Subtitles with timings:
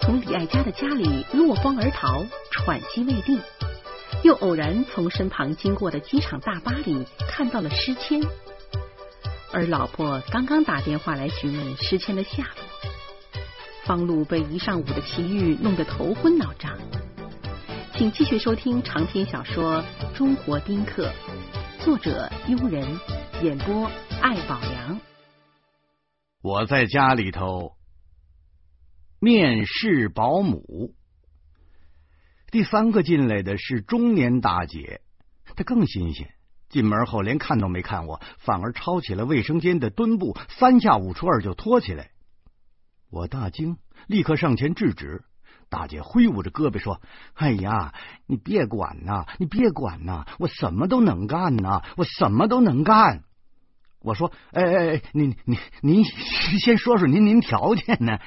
[0.00, 3.40] 从李爱家的家里落荒而逃，喘息未定，
[4.22, 8.22] 又偶然从身旁经过的机场大巴里看到了诗谦，
[9.52, 12.90] 而老婆刚刚打电话来询问诗谦的下落。
[13.84, 16.78] 方路被一上午的奇遇弄得头昏脑胀，
[17.94, 19.82] 请继续收听长篇小说
[20.16, 21.10] 《中国丁克》，
[21.84, 22.86] 作者悠人，
[23.42, 23.90] 演播
[24.20, 25.00] 艾宝良。
[26.42, 27.72] 我在家里头
[29.22, 30.96] 面试保姆，
[32.50, 35.00] 第三个进来的是中年大姐，
[35.54, 36.34] 她更新鲜。
[36.68, 42.10] 进门后连看都没看我，反而抄起了卫生间的墩布，三下五除二就拖起来。
[43.10, 43.76] 我大惊，
[44.08, 45.22] 立刻上前制止。
[45.68, 47.00] 大姐挥舞着胳膊说
[47.34, 47.94] ：“哎呀，
[48.26, 53.22] 你别管呐，你别管呐，我什么都能干呐，我什么都能干。”
[54.02, 56.04] 我说：“哎哎哎，您您您
[56.58, 58.18] 先说说您您条件呢？”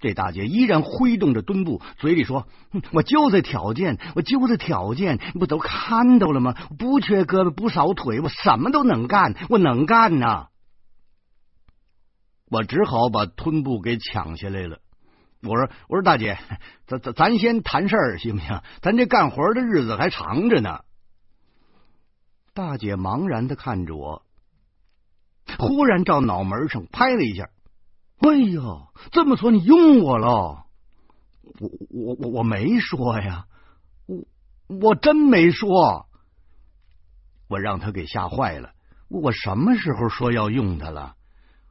[0.00, 2.48] 这大姐依然挥动着墩布，嘴里说
[2.92, 6.54] ：“我就这条件，我就这条件，不都看到了吗？
[6.78, 10.48] 不缺胳膊不少腿，我什么都能干，我能干呐。”
[12.50, 14.80] 我只好把墩布给抢下来了。
[15.42, 16.38] 我说：“我说大姐，
[16.86, 18.60] 咱咱咱先谈事儿行不行？
[18.80, 20.80] 咱这干活的日子还长着呢。”
[22.54, 24.22] 大姐茫然的看着我，
[25.58, 27.50] 忽然照脑门上拍了一下
[28.20, 30.66] ：“哎呀，这么说你用我了？
[31.58, 33.46] 我我我我没说呀，
[34.06, 34.24] 我
[34.80, 36.06] 我真没说。
[37.48, 38.72] 我让他给吓坏了。
[39.08, 41.16] 我什么时候说要用他了？”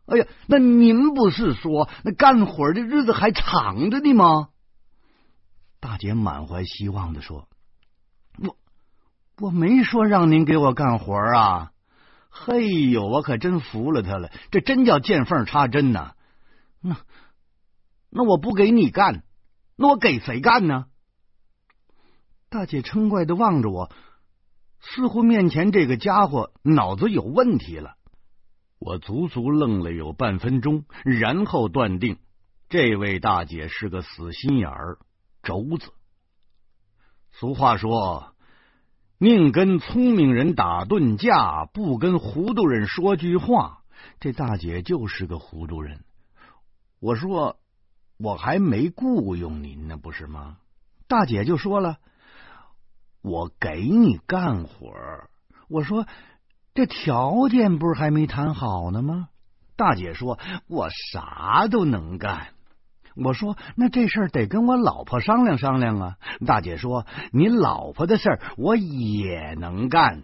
[0.07, 4.49] 哎呀，那您不是说那干活的日子还长着呢吗？
[5.79, 7.47] 大姐满怀希望的说
[8.41, 8.57] ：“我
[9.39, 11.71] 我没说让您给我干活啊！
[12.29, 16.15] 嘿呦，我可真服了他了，这真叫见缝插针呐！
[16.81, 16.97] 那
[18.09, 19.23] 那我不给你干，
[19.75, 20.85] 那我给谁干呢？”
[22.49, 23.91] 大姐嗔怪的望着我，
[24.79, 27.95] 似乎面前这个家伙脑子有问题了。
[28.79, 32.17] 我足足愣了有半分钟，然后断定
[32.69, 34.97] 这位大姐是个死心眼儿
[35.43, 35.91] 轴子。
[37.31, 38.35] 俗话说
[39.19, 43.83] ：“宁跟聪明人打顿架，不跟糊涂人说句话。”
[44.21, 46.05] 这大姐就是个糊涂人。
[46.99, 47.57] 我说
[48.17, 50.57] ：“我还没雇佣您呢，不是吗？”
[51.07, 51.97] 大姐就说了
[53.21, 54.93] ：“我给你干活。”
[55.69, 56.05] 我说。
[56.75, 59.27] 这条件不是还没谈好呢吗？
[59.75, 60.39] 大姐说
[60.69, 62.53] ：“我啥都能干。”
[63.17, 66.17] 我说：“那这事儿得跟我老婆商量商量啊。”
[66.47, 70.23] 大姐说：“你老婆的事儿我也能干。”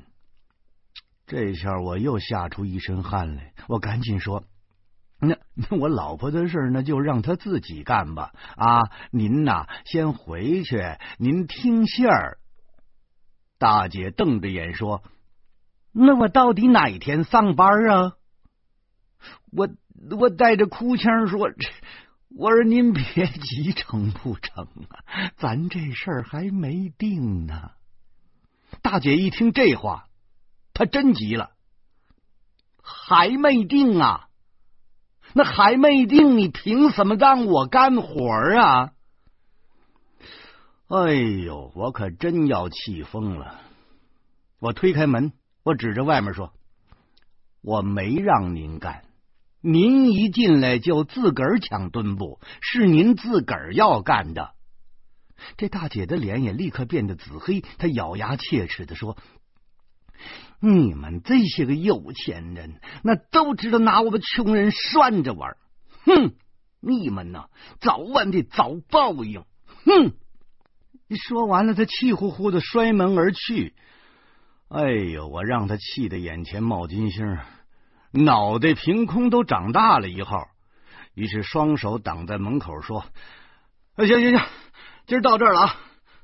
[1.28, 3.54] 这下我又吓出一身汗来。
[3.68, 4.46] 我赶紧说
[5.20, 8.32] ：“那 那我老婆的事儿，那就让她自己干吧。
[8.56, 8.82] 啊，
[9.12, 10.82] 您呐，先回去，
[11.18, 12.38] 您听信儿。”
[13.58, 15.04] 大姐瞪着眼说。
[15.98, 18.14] 那我到底哪天上班啊？
[19.52, 19.70] 我
[20.20, 21.50] 我带着哭腔说
[22.36, 25.32] ：“我说您别急，成不成啊？
[25.38, 27.72] 咱这事儿还没定呢。”
[28.84, 30.10] 大姐一听这话，
[30.74, 31.52] 她真急了，
[32.84, 34.25] 还没定啊？
[35.38, 38.94] 那还没定，你凭什么让我干活啊？
[40.88, 43.60] 哎呦，我可真要气疯了！
[44.60, 45.34] 我推开门。
[45.62, 46.54] 我指着外面说
[47.62, 49.04] ：“我没让您干，
[49.60, 54.52] 您一进来就自个儿抢墩布，是您自个儿要干的。”
[55.58, 59.18] 这大姐的脸也立刻变得紫黑，她咬牙切齿的说
[60.60, 65.58] ：“你们这些个有钱人，那都知道拿我们穷人涮着玩
[66.06, 66.36] 哼，
[66.80, 67.50] 你们呐，
[67.80, 69.44] 早晚得遭报应！
[69.86, 70.14] 哼！”
[71.28, 73.76] 说完了，他气呼呼的摔门而去。
[74.70, 75.28] 哎呦！
[75.28, 77.38] 我让他气得眼前冒金星，
[78.12, 80.48] 脑袋凭空都长大了一号。
[81.14, 83.06] 于是双手挡在门口说
[83.98, 84.42] ：“行行行，
[85.06, 85.76] 今儿到这儿了啊，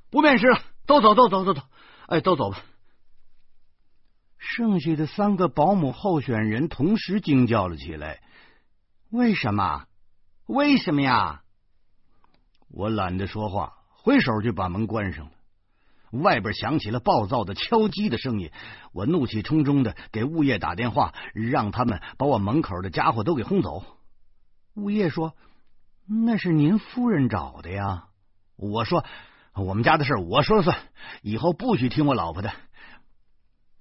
[0.09, 1.61] 不面试了，都走，都走，都走，
[2.07, 2.59] 哎，都走吧。”
[4.43, 8.21] 剩下的三个保姆候选人同时惊叫了起来
[9.11, 9.85] ：“为什么？
[10.47, 11.43] 为什么呀？”
[12.67, 15.31] 我懒得说话，挥手就把门关上了。
[16.09, 18.51] 外边响起了暴躁的敲击的声音，
[18.91, 23.85] 我怒气冲冲的给物业打电话，让他们把我门口的家伙都给轰走。
[24.73, 25.35] 物业说
[26.25, 28.07] ：“那是您夫人找的呀。”
[28.57, 29.05] 我说
[29.53, 30.77] ：“我们家的事我说了算，
[31.21, 32.51] 以后不许听我老婆的。”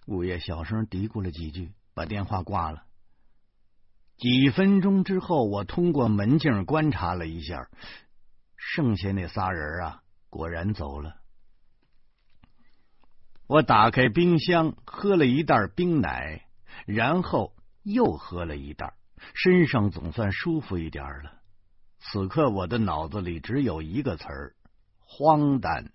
[0.07, 2.85] 物业小声嘀咕了几句，把电话挂了。
[4.17, 7.69] 几分钟之后，我通过门镜观察了一下，
[8.57, 11.17] 剩下那仨人啊，果然走了。
[13.47, 16.47] 我打开冰箱，喝了一袋冰奶，
[16.87, 18.95] 然后又喝了一袋，
[19.35, 21.33] 身上总算舒服一点了。
[21.99, 24.55] 此刻我的脑子里只有一个词儿：
[24.99, 25.93] 荒诞。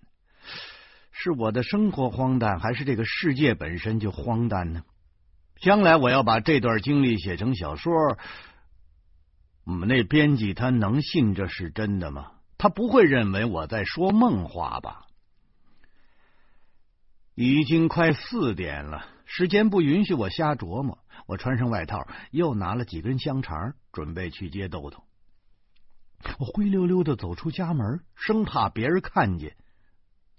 [1.18, 4.82] 是我的生活荒诞，还是这个世界本身就荒诞呢？
[5.56, 7.90] 将来我要把这段经历写成小说，
[9.64, 12.32] 我们那编辑他能信这是真的吗？
[12.58, 15.06] 他不会认为我在说梦话吧？
[17.34, 20.98] 已经快四点了，时间不允许我瞎琢磨。
[21.26, 25.02] 我穿上外套，又拿了几根香肠，准备去接豆豆。
[26.38, 29.56] 我灰溜溜的走出家门，生怕别人看见。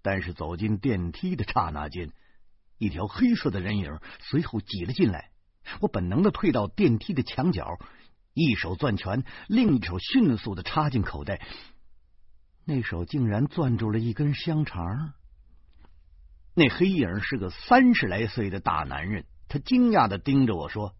[0.07, 2.13] 但是走进电梯的刹那间，
[2.77, 5.31] 一条黑色的人影随后挤了进来。
[5.81, 7.77] 我本能的退到电梯的墙角，
[8.33, 11.45] 一手攥拳，另一手迅速的插进口袋，
[12.63, 15.11] 那手竟然攥住了一根香肠。
[16.53, 20.95] 那黑影是个三十来岁的大男人，他惊讶的盯着我说：“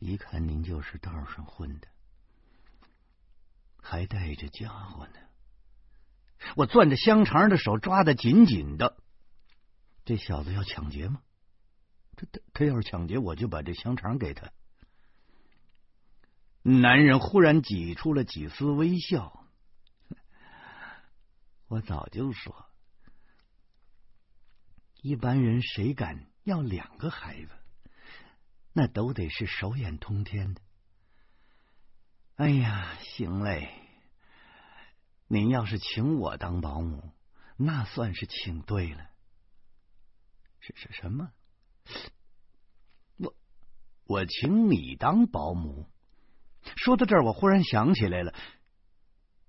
[0.00, 1.88] 一看您就是道上混的，
[3.82, 5.20] 还带着家伙呢。”
[6.56, 8.96] 我攥着香肠的手抓的紧紧的。
[10.04, 11.20] 这小子要抢劫吗？
[12.16, 14.50] 他他他要是抢劫，我就把这香肠给他。
[16.62, 19.44] 男人忽然挤出了几丝微笑。
[21.68, 22.66] 我早就说。
[25.00, 27.50] 一般人谁敢要两个孩子？
[28.72, 30.60] 那都得是手眼通天的。
[32.34, 33.87] 哎呀，行嘞！
[35.28, 37.12] 您要是请我当保姆，
[37.56, 39.10] 那算是请对了。
[40.60, 41.30] 是是什么？
[43.18, 43.34] 我
[44.04, 45.86] 我请你当保姆？
[46.76, 48.34] 说到这儿，我忽然想起来了，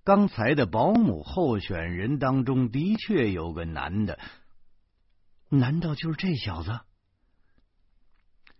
[0.04, 4.20] 刚才的保姆候选人当中的确有个男的。
[5.48, 6.80] 难道就是这小子？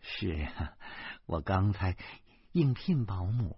[0.02, 0.78] 是呀，
[1.26, 1.98] 我刚才
[2.54, 3.58] 应聘保姆，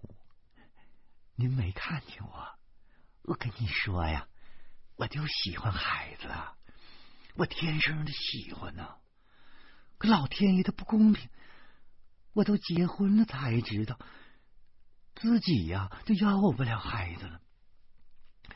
[1.36, 2.58] 您没看见我。
[3.22, 4.28] 我跟你说呀，
[4.96, 6.54] 我就喜欢孩子，啊
[7.34, 8.88] 我天生的喜欢呢。
[9.98, 11.28] 可老天爷他不公平，
[12.32, 13.98] 我都结婚了才知道，
[15.14, 17.40] 自己呀就要不了孩子了。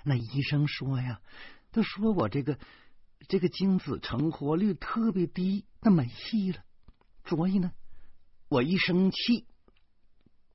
[0.03, 1.21] 那医生说呀，
[1.73, 2.59] 都说我这个。
[3.29, 6.63] 这个精子成活率特别低，那没戏了。
[7.25, 7.73] 所以呢，
[8.49, 9.49] 我一生气，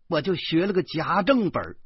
[0.07, 1.77] 我就学了个家政本儿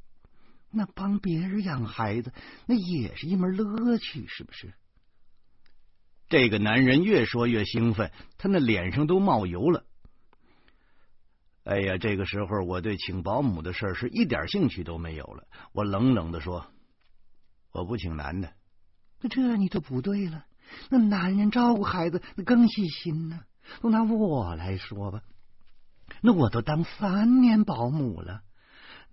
[0.76, 2.34] 那帮别人养孩子，
[2.68, 4.74] 那也是一门乐趣，是不是？
[6.28, 9.86] 这个男人越说越兴奋，他那脸上都冒油了。
[11.64, 15.48] 哎呀，这个时候我对请保姆的事是一点兴趣都没有了。
[15.72, 16.68] 我冷冷的说
[17.74, 18.54] ：“我不请男的。”
[19.22, 20.46] 那这你就不对了。
[20.90, 23.40] 那男人照顾孩子那更细心呢。
[23.82, 25.24] 都拿我来说吧，
[26.22, 28.44] 那我都当三年保姆了，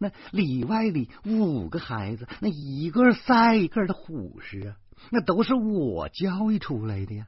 [0.03, 4.77] 那里外里五个孩子，那一个赛一个的虎实啊，
[5.11, 7.27] 那都是我教育出来的呀。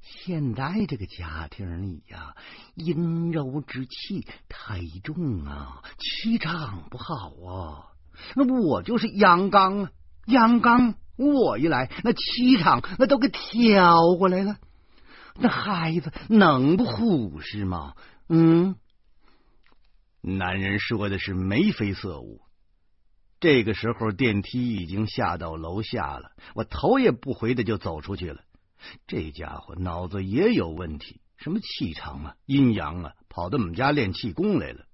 [0.00, 2.34] 现在这个家庭里呀，
[2.74, 7.90] 阴柔之气太重啊，气场不好啊。
[8.34, 9.90] 那我就是阳刚啊，
[10.26, 10.94] 阳刚。
[11.16, 14.56] 我一来，那气场那都给挑过来了。
[15.36, 17.92] 那孩子能不虎视吗？
[18.30, 18.76] 嗯，
[20.20, 22.42] 男人说的是眉飞色舞。
[23.40, 28.42] 这个时候，电梯已经下到楼下了，我头也不回的就走出去了。
[29.06, 34.84] 这家伙脑子也有问题，什么气场啊、阴阳啊，跑到我们家练气功来了。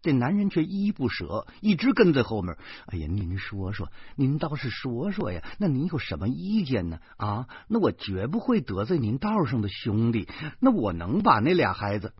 [0.00, 2.56] 这男人却依依不舍，一直跟在后面。
[2.86, 5.42] 哎呀，您说说，您倒是说说呀？
[5.58, 7.00] 那您有什么意见呢？
[7.16, 10.28] 啊，那我绝不会得罪您道上的兄弟。
[10.60, 12.14] 那我能把那俩孩子？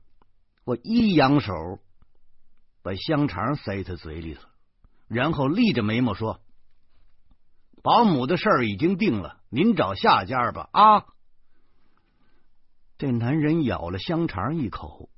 [0.65, 1.53] 我一扬手，
[2.85, 4.43] 把香肠塞他嘴里头，
[5.09, 6.43] 然后立着眉毛说
[7.83, 11.07] ：“保姆的事儿已经定了，您找下家吧。”啊！
[12.99, 15.09] 这男人咬了香肠一口，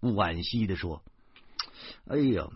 [0.00, 1.02] 惋惜的说。
[2.06, 2.46] 哎呀，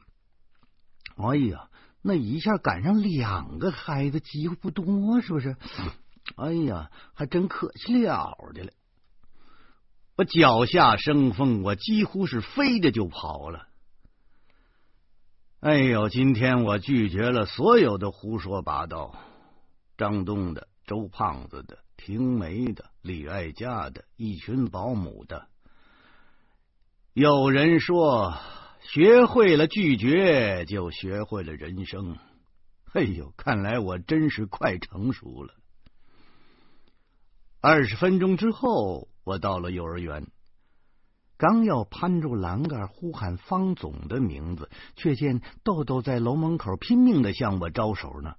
[1.16, 1.68] 哎呀，
[2.00, 5.56] 那一下赶上两个孩子，机会不多，是不是？
[6.37, 8.70] 哎呀，还真可惜了的了。
[10.16, 13.66] 我脚下生风，我几乎是飞着就跑了。
[15.64, 19.18] 哎呦，今天我拒绝了所有的胡说八道，
[19.97, 25.49] 张东的、周胖子的、婷梅的、李爱家的，一群保姆的。
[27.14, 28.35] 有人说。
[28.83, 32.18] 学会了拒绝，就学会了人生。
[32.92, 35.54] 哎呦，看来我真是快成熟了。
[37.62, 40.26] 二十分钟之后，我到了幼儿园，
[41.44, 48.36] 刚要攀住栏杆呼喊方总的名字，却见豆豆在楼门口拼命的向我招手呢。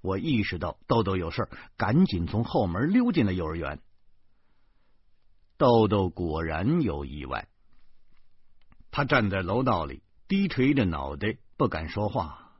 [0.00, 3.80] 我意识到豆豆有事，赶紧从后门溜进了幼儿园。
[5.56, 7.48] 豆豆果然有意外，
[8.92, 12.52] 他站在楼道里，低垂着脑袋，不敢说话。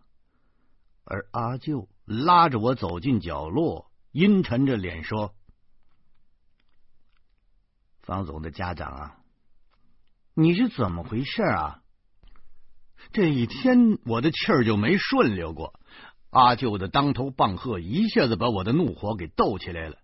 [1.04, 5.32] 而阿舅拉着我走进角落，阴沉着脸说
[8.02, 9.16] ：“方总的家长啊，
[10.34, 11.82] 你是怎么回事啊？”
[13.12, 15.80] 这一天我的气儿就没顺溜过。
[16.30, 19.96] 阿舅的当头棒喝一下子把我的怒火给逗起来了。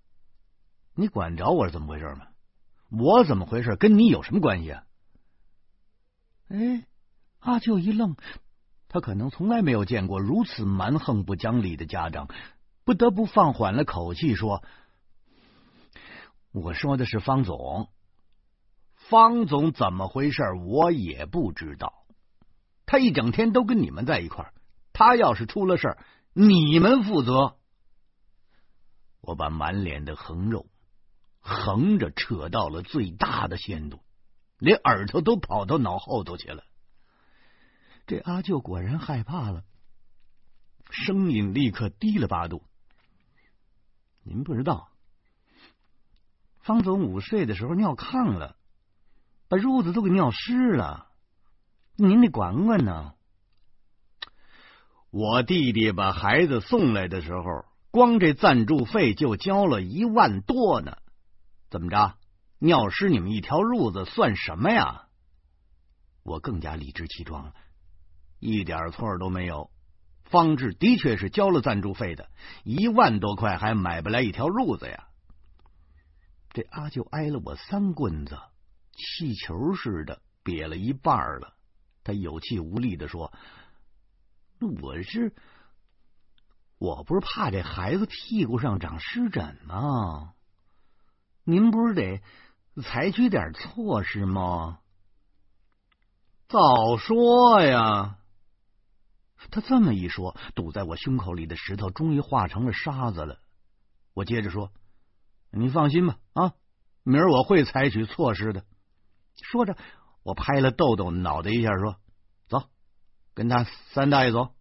[0.94, 2.26] 你管着我是怎么回事吗？
[2.90, 4.84] 我怎么回事跟你有什么关系啊？
[6.48, 6.86] 哎，
[7.40, 8.16] 阿舅一愣。
[8.88, 12.28] 他可能从来没有见过如此蛮横不讲理的家长，
[12.84, 14.62] 不得不放缓了口气说
[16.52, 17.90] ：“我说的是方总，
[19.08, 20.42] 方总怎么回事？
[20.64, 21.92] 我也不知道。
[22.86, 24.54] 他一整天都跟你们在一块儿，
[24.92, 25.98] 他要是出了事儿，
[26.32, 27.56] 你们负责。”
[29.20, 30.66] 我把满脸的横肉
[31.40, 34.00] 横着扯到了最大的限度，
[34.58, 36.62] 连耳朵都跑到脑后头去了。
[38.06, 39.64] 这阿舅果然害怕了，
[40.90, 42.62] 声音立刻低了八度。
[44.22, 44.88] 您不知道，
[46.60, 48.55] 方总午睡的时候尿炕了，
[49.48, 51.06] 把褥子都给尿湿了，
[51.96, 53.14] 您得管管呢。
[55.10, 60.98] 我弟弟把孩子送来的时候，光这赞助费就交了一万多呢。
[61.70, 62.16] 怎么着，
[62.58, 65.06] 尿湿你们一条褥子算什么呀？
[66.22, 67.54] 我更加理直气壮了。
[68.40, 69.70] 一点错都没有，
[70.24, 72.28] 方志的确是交了赞助费的，
[72.64, 75.06] 一万多块还买不来一条褥子呀！
[76.50, 78.38] 这阿舅挨了我三棍子，
[78.96, 81.54] 气球似的瘪了一半了。
[82.02, 83.32] 他有气无力的说
[84.80, 85.34] ：“我是，
[86.78, 90.34] 我不是怕这孩子屁股上长湿疹吗？
[91.44, 92.22] 您不是得
[92.82, 94.80] 采取点措施吗？
[96.48, 98.18] 早说呀！”
[99.50, 103.40] 他这么一说，堵在我胸口里的石头终于化成了沙子了。
[104.14, 104.72] 我接着说
[105.50, 106.54] ：“你放心吧，啊，
[107.02, 108.64] 明儿我会采取措施的。”
[109.42, 109.76] 说着，
[110.22, 112.00] 我拍了豆豆脑袋一下，说
[112.48, 112.70] ：“走，
[113.34, 114.54] 跟他三大爷走。”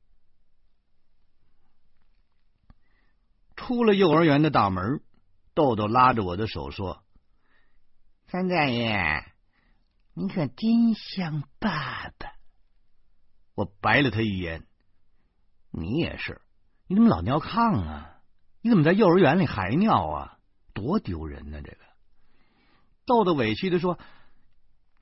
[3.55, 5.01] 出了幼儿园的大门，
[5.53, 7.03] 豆豆拉着我的手说
[8.27, 9.25] ：“三大爷，
[10.13, 12.34] 你可真像爸爸。”
[13.55, 14.65] 我白了他一眼。
[15.72, 16.41] 你也是，
[16.88, 18.22] 你怎么老尿炕啊？
[18.62, 20.39] 你怎么在幼儿园里还尿啊？
[20.74, 21.62] 多丢人呢！
[21.62, 21.77] 这个
[23.05, 23.98] 豆豆委屈的说：“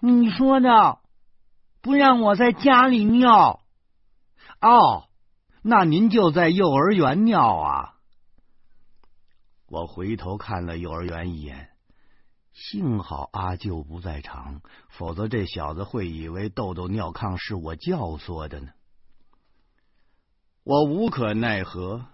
[0.05, 0.99] 你说的
[1.81, 3.61] 不让我在家里尿
[4.59, 5.07] 哦，
[5.61, 7.93] 那您就在幼儿园尿啊？”
[9.65, 11.69] 我回头看了幼儿园一眼，
[12.51, 18.71] 幸好阿舅不在场，否则这小子会以为豆豆尿炕是我教唆的呢。
[20.65, 22.07] 我无可奈何，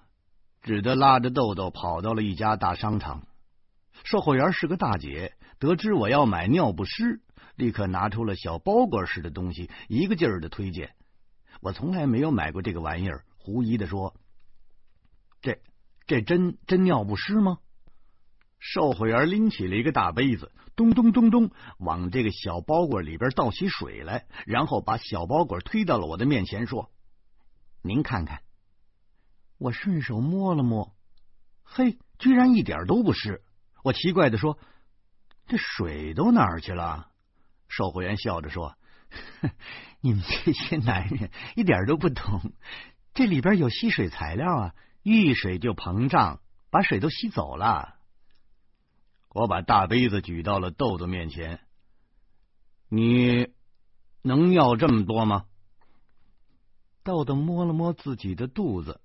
[0.62, 3.26] 只得拉着豆豆跑到了一家大商场。
[4.04, 7.22] 售货员是个大姐，得知我要买尿不湿，
[7.56, 10.96] 立刻拿出了小包裹似的东西，一个劲儿的推荐。
[11.62, 14.16] 我从来没有买过这个玩意儿，狐疑的说
[15.42, 15.60] ：“这
[16.08, 17.60] 这真真尿不湿吗？”
[18.60, 26.92] 售货员拎起了一个大杯子，咚咚咚咚往这个小包裹里边倒起水来，然后把小包裹推到了我的面前，说。
[27.82, 28.42] 您看看，
[29.58, 30.94] 我顺手摸了摸，
[31.64, 33.42] 嘿，居然一点都不湿。
[33.82, 34.60] 我奇怪的说
[35.50, 37.10] ：“这水都哪儿去了？”
[37.68, 38.78] 售货员笑着说
[40.00, 42.54] ：“你们这些男人一点都不懂，
[43.14, 46.40] 这里边有吸水材料啊，遇水就膨胀，
[46.70, 47.96] 把水都吸走了。”
[49.32, 51.60] 我把大杯子举到了豆豆面前，
[52.88, 53.50] 你
[54.24, 55.46] 能要这么多吗？
[57.04, 59.00] 豆豆摸了摸自己的肚子，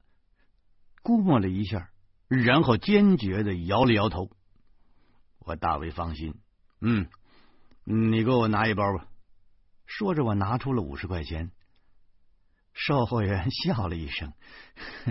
[1.03, 1.91] 估摸了一下，
[2.29, 4.31] 然后坚决的摇了摇头。
[5.45, 6.35] 我大为放心，
[6.81, 7.09] 嗯，
[7.85, 9.07] 你给我拿一包吧。
[9.87, 11.51] 说着，我拿出了五十块钱。
[12.73, 14.33] 售货员笑了一声，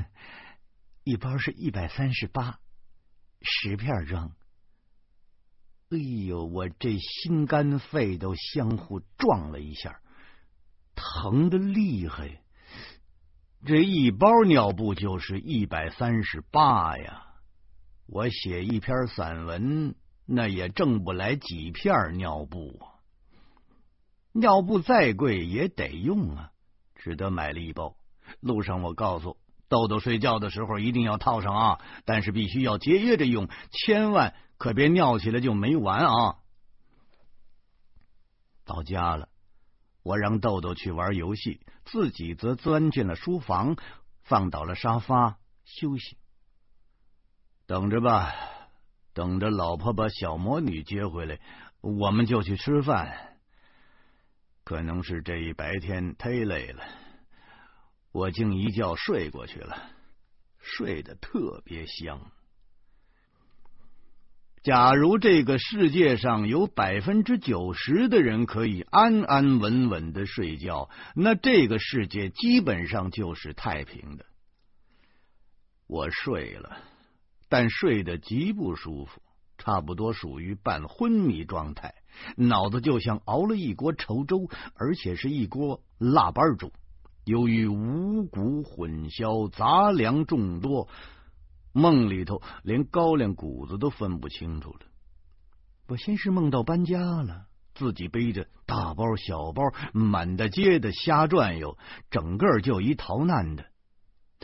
[1.05, 2.59] 一包是一百三十八，
[3.41, 4.31] 十片装。
[5.89, 10.01] 哎呦，我这心肝肺都相互撞了一下，
[10.95, 12.41] 疼的厉害。
[13.65, 17.27] 这一包尿布就是一百三十八呀！
[18.07, 22.99] 我写一篇散文，那也挣不来几片尿布啊！
[24.31, 26.51] 尿布再贵也得用啊，
[26.95, 27.95] 只得买了一包。
[28.39, 29.37] 路上我告诉
[29.67, 36.37] 豆豆，睡觉的时候一定要套上啊，但是必须要节约着用，千万可别尿起来就没完啊！
[38.65, 39.29] 到家了。
[40.03, 43.77] 我让豆豆去玩游戏，自己则钻进了书房，
[44.21, 46.17] 放倒了沙发休息。
[47.65, 48.33] 等着吧，
[49.13, 51.39] 等着老婆把小魔女接回来，
[51.82, 53.38] 我们就去吃饭。
[54.63, 56.84] 可能是这一白天忒累了，
[58.12, 59.89] 我竟一觉睡过去了，
[60.60, 62.32] 睡得特别香。
[64.63, 74.25] 假如这个世界上有百分之九十的人可以安安稳稳的睡觉，那这个世界基本上就是太平的。
[75.86, 76.79] 我睡了，
[77.50, 79.21] 但睡得极不舒服，
[79.57, 81.95] 差不多属于半昏迷状态，
[82.35, 86.71] 脑子就像熬了一锅稠粥，而且是一锅腊八粥。
[87.25, 90.89] 由于五谷混淆，杂粮众多。
[91.71, 94.79] 梦里头连高粱谷子都分不清楚了。
[95.88, 101.77] 我先是梦到搬家了，自己背着大包小包满大街的瞎转悠，
[102.12, 103.65] 整个就一逃难的。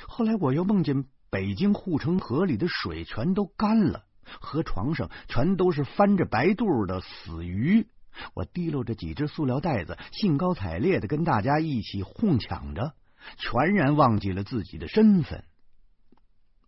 [0.08, 4.06] 后来我又梦见北京护城河里的水全都干了，
[4.40, 7.88] 河床上全都是翻着白肚的死鱼。
[8.34, 12.94] 我提溜着几只塑料袋子，兴高采烈的跟大家一起哄抢着，
[13.38, 15.44] 全然忘记了自己的身份。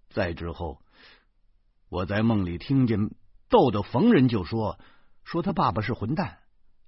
[0.09, 0.81] 再之后，
[1.89, 3.09] 我在梦里听见
[3.49, 4.79] 豆豆逢人就说
[5.25, 6.37] ：“说他爸爸是混蛋，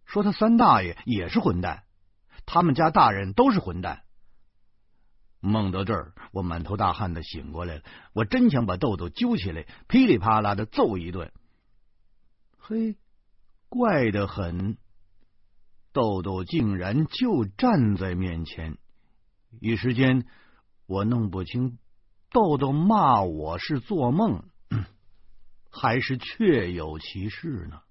[0.06, 1.84] 说他三大爷也是混蛋，
[2.46, 4.03] 他们家大人都是混蛋。”
[5.44, 7.84] 梦到这儿，我满头大汗的醒过来了。
[8.14, 11.34] 我真想把豆豆揪起来，噼里啪啦的揍一顿。
[12.58, 12.96] 嘿，
[13.68, 14.78] 怪得很，
[15.92, 18.78] 豆豆竟然就站在面前，
[19.60, 20.26] 一时间
[20.88, 21.78] 我弄不清。
[22.32, 24.46] 豆豆骂我是做梦，
[25.70, 27.82] 还是确有其事呢？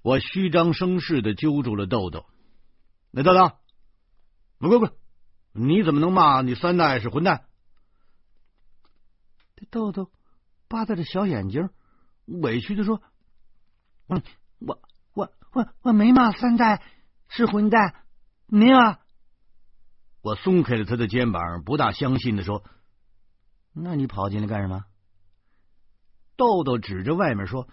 [0.00, 2.24] 我虚张声势的揪住了豆豆。
[3.10, 3.52] 那豆豆，
[4.68, 4.96] 快快快！
[5.54, 7.46] 你怎么能骂你三大爷是混蛋？
[9.56, 10.12] 这豆豆
[10.68, 11.68] 扒拉着小眼睛，
[12.26, 13.02] 委屈的说
[14.06, 14.22] ：“我
[14.60, 14.80] 我
[15.14, 16.82] 我我我没骂三大爷
[17.26, 18.04] 是混蛋，
[18.46, 18.78] 没有。”
[20.22, 22.62] 我松开了他的肩膀，不大相信的说
[23.74, 24.84] ：“那你跑进来干什么？”
[26.38, 27.66] 豆豆指着外面说：“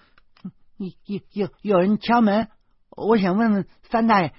[0.77, 2.49] 有有有有人敲门，
[2.89, 4.33] 我想问问三大爷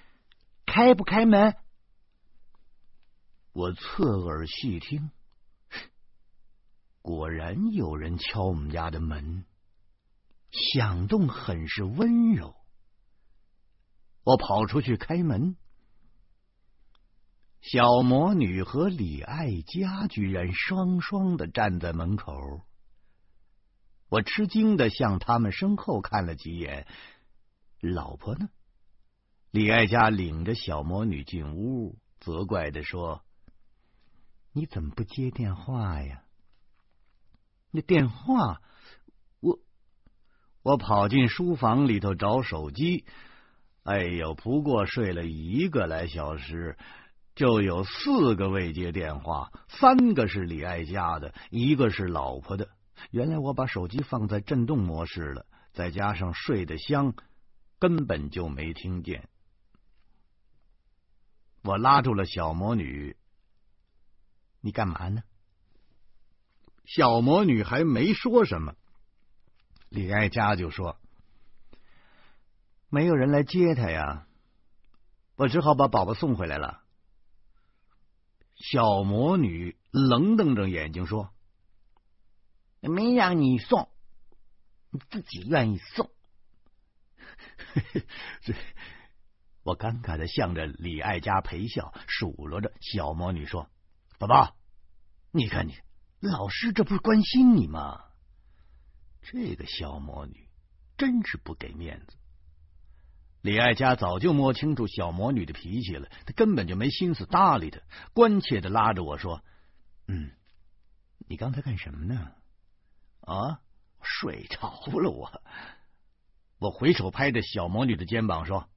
[0.66, 1.54] 开不开门。”
[3.52, 5.10] 我侧耳细听，
[7.02, 9.44] 果然有人敲我们家的门，
[10.52, 12.54] 响动很是温柔。
[14.22, 15.56] 我跑出去开门。
[17.60, 22.62] 小魔女和李爱佳居然双双的站在门口，
[24.08, 26.86] 我吃惊的向他们身后看了几眼。
[27.80, 28.48] 老婆呢？
[29.50, 33.24] 李爱佳领着小魔女进屋，责怪的说
[34.52, 36.22] ：“你怎么不接电话呀？”
[37.70, 38.60] 那电话，
[39.40, 39.58] 我
[40.62, 43.04] 我跑进书房里头找手机。
[43.84, 46.76] 哎呦，不过睡了一个来小时。
[47.36, 52.68] 就有四个未接电话，三个是李爱家的，一个是老婆的。
[53.10, 57.14] 原来我把手机放在震动模式了，再加上睡得香，
[57.78, 59.28] 根本就没听见。
[61.62, 63.16] 我拉住了小魔女
[64.60, 65.22] ：“你干嘛呢？”
[66.86, 68.74] 小魔女还没说什么，
[69.88, 70.98] 李爱佳就说
[72.90, 74.26] ：“没有人来接她呀，
[75.36, 76.82] 我只好把宝宝送回来了。”
[78.56, 81.30] 小魔女冷瞪着眼睛说
[82.80, 83.88] ：“没让你送，
[84.90, 86.10] 你自己愿意送。
[89.62, 93.70] ”我尴尬的向着李爱佳陪笑，数落着小魔女说
[94.20, 94.54] ：“宝宝，
[95.30, 95.74] 你看你
[96.20, 98.04] 老师这不是关心你吗？
[99.22, 100.46] 这个小魔女
[100.98, 102.18] 真是不给面子。”
[103.40, 107.80] 李爱佳早就摸清楚小魔女的脾气了，他根本就没心思搭理她，
[108.12, 109.42] 关切的拉着我说
[110.06, 110.32] ：“嗯，
[111.26, 112.32] 你刚才干什么呢？
[113.22, 113.62] 啊，
[114.02, 115.42] 睡着了我。”
[116.60, 118.68] 我回手拍着小魔女的肩膀说：“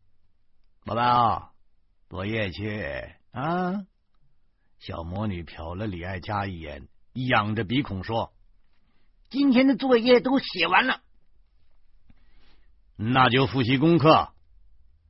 [0.88, 1.53] 宝宝，
[2.08, 3.86] 作业去啊，
[4.86, 8.34] 小魔女瞟了李爱佳一眼，仰着鼻孔说
[9.32, 11.00] ：“今天的作业都写完了，
[12.98, 14.34] 那就复习功课，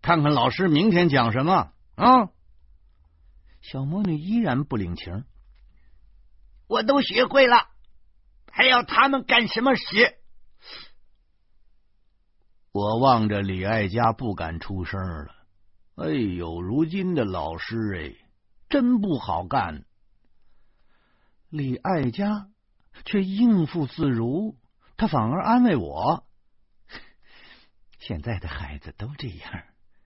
[0.04, 2.30] 看看老师明天讲什么啊？”
[3.62, 5.26] 小魔女依然不领情。
[6.68, 7.68] 我都学会了，
[8.52, 10.20] 还要他们干什么事？
[12.72, 15.34] 我望着李爱佳，不敢出声了。
[15.96, 18.23] 哎呦，如今的老师哎，
[18.74, 19.86] 真不好干。
[21.50, 22.50] 李爱佳
[23.06, 24.58] 却应付自如，
[24.98, 26.26] 他反而安慰我
[28.02, 29.64] ：“现在的孩子都这样，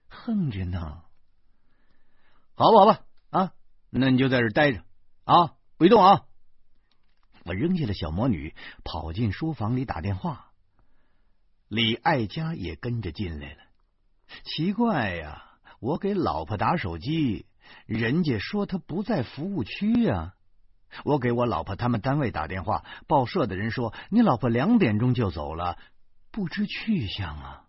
[0.10, 1.02] 横着呢。
[2.56, 3.54] 好吧，好吧，啊，
[3.90, 4.84] 那你就在这待着
[5.24, 6.26] 啊，别动啊。”
[7.48, 8.54] 我扔下了小魔女，
[8.84, 10.52] 跑进书房里打电话。
[11.70, 13.60] 李爱佳也跟着进来了。
[14.44, 15.58] 奇怪呀！
[15.80, 17.47] 我给老婆打手机，
[17.86, 20.34] 人家说他不在服务区呀。
[21.04, 25.78] 我给我老婆他们单位打电话，报社的人说你老婆两点钟就走了，
[26.32, 27.68] 不知去向啊。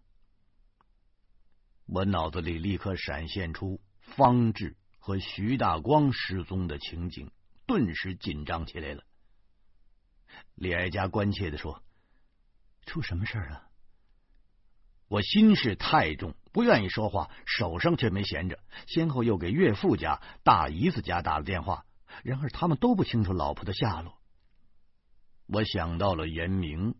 [1.86, 7.30] 我脑子里立刻闪现出方志和徐大光失踪的情景，
[7.66, 9.02] 顿时紧张起来了。
[10.54, 11.82] 李爱佳关切的说
[12.86, 13.67] ：“出什么事了？”
[15.08, 21.84] 我心事太重，不愿意说话，手上却没闲着，先后又给岳父家、大姨子家打了电话，
[22.22, 24.18] 然而他们都不清楚老婆的下落。
[25.46, 26.94] 我想到了严明，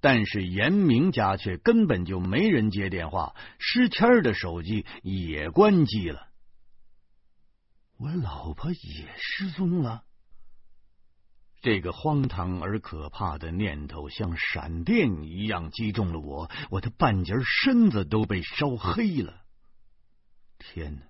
[0.00, 6.28] 但是严明家却根本就没人接电话，诗谦的手机也关机了。
[7.98, 10.04] 我老婆也失踪了。
[11.62, 19.42] 这个荒唐而可怕的念头像闪电一样击中了我，我的半截身子都被烧黑了。
[20.58, 21.02] 天哪！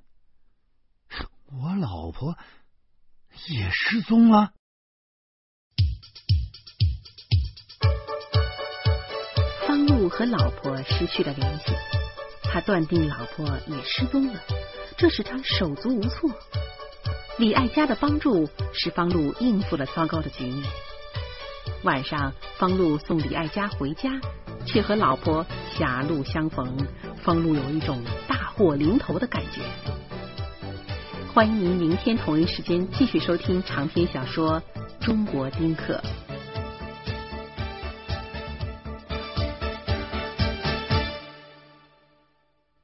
[1.53, 2.37] 我老婆
[3.49, 4.53] 也失踪了。
[9.67, 11.65] 方路和老婆失去了联系，
[12.43, 14.41] 他断定老婆也失踪了，
[14.99, 16.31] 这使他手足无措。
[17.41, 20.63] 李爱家的帮助使方路应付了糟糕的局面。
[21.85, 24.21] 晚上，方路送李爱家回家，
[24.67, 26.87] 却和老婆狭路相逢。
[27.23, 29.63] 方路有一种大祸临头的感觉。
[31.33, 34.61] 欢迎您明天同一时间继续收听长篇小说
[35.03, 35.99] 《中国丁克》。